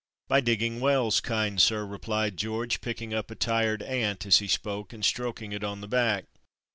[0.27, 4.93] "By digging wells, kind sir," replied George, picking up a tired ant as he spoke
[4.93, 6.25] and stroking it on the back.